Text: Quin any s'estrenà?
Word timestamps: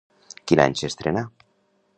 Quin 0.51 0.61
any 0.63 0.77
s'estrenà? 0.81 1.25